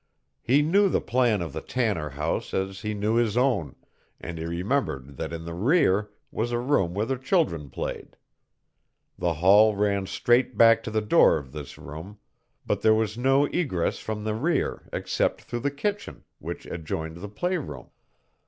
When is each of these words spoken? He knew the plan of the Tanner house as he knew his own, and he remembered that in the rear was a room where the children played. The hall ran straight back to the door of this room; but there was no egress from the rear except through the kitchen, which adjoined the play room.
He 0.41 0.63
knew 0.63 0.89
the 0.89 0.99
plan 0.99 1.43
of 1.43 1.53
the 1.53 1.61
Tanner 1.61 2.09
house 2.09 2.55
as 2.55 2.79
he 2.81 2.95
knew 2.95 3.17
his 3.17 3.37
own, 3.37 3.75
and 4.19 4.39
he 4.39 4.45
remembered 4.47 5.15
that 5.17 5.31
in 5.31 5.45
the 5.45 5.53
rear 5.53 6.09
was 6.31 6.51
a 6.51 6.57
room 6.57 6.95
where 6.95 7.05
the 7.05 7.19
children 7.19 7.69
played. 7.69 8.15
The 9.19 9.35
hall 9.35 9.75
ran 9.75 10.07
straight 10.07 10.57
back 10.57 10.81
to 10.85 10.89
the 10.89 11.01
door 11.01 11.37
of 11.37 11.51
this 11.51 11.77
room; 11.77 12.17
but 12.65 12.81
there 12.81 12.95
was 12.95 13.15
no 13.15 13.45
egress 13.45 13.99
from 13.99 14.23
the 14.23 14.33
rear 14.33 14.89
except 14.91 15.41
through 15.43 15.59
the 15.59 15.69
kitchen, 15.69 16.23
which 16.39 16.65
adjoined 16.65 17.17
the 17.17 17.29
play 17.29 17.57
room. 17.57 17.91